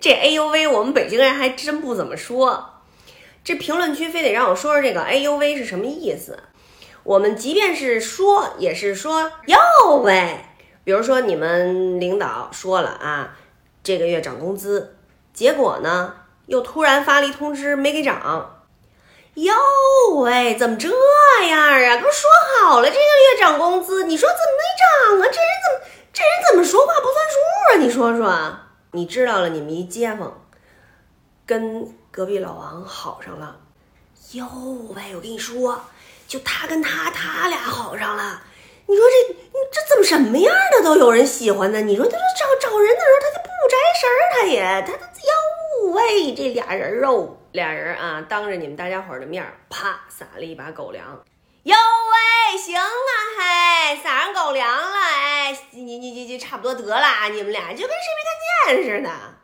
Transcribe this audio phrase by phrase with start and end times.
[0.00, 2.80] 这哎呦喂，我们北京人还真不怎么说。
[3.44, 6.38] 这评论区非得让我说说这个哎呦喂是什么意思。
[7.02, 9.58] 我们即便是说，也是说哟
[10.04, 10.38] 喂。
[10.84, 13.36] 比如说你们领导说了啊，
[13.82, 14.96] 这个月涨工资，
[15.32, 16.14] 结果呢
[16.46, 18.58] 又突然发了一通知没给涨。
[19.34, 19.54] 哟
[20.16, 21.96] 喂，怎么这样啊？
[21.96, 22.30] 都说
[22.62, 25.30] 好了这个月涨工资，你说怎么没涨啊？
[25.32, 25.80] 这人怎么
[26.12, 27.34] 这人怎么说话不算数
[27.72, 27.78] 啊？
[27.80, 28.58] 你说说。
[28.94, 30.46] 你知道了，你们一街坊
[31.46, 33.58] 跟隔壁老王好上了。
[34.32, 34.46] 哟
[34.94, 35.82] 喂，我跟你说，
[36.28, 38.42] 就他跟他他俩好上了。
[38.86, 39.34] 你说这
[39.72, 41.80] 这怎么什么样的都有人喜欢呢？
[41.80, 51.22] 你说他找找人的时候他就不摘身儿，他也他他哟喂，这俩人肉俩人啊，当着你们大家伙的面儿，啪撒了一把狗粮。
[51.62, 55.56] 哟喂，行啊，嘿，撒上狗粮了，哎，
[55.92, 59.41] 你你你你差不多得了，你们俩就跟谁没看见似的。